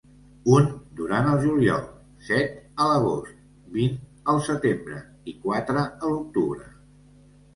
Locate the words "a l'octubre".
5.83-6.69